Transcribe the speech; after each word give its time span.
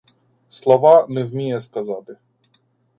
Слова 0.49 1.07
не 1.09 1.23
вміє 1.23 1.59
сказати. 1.59 2.17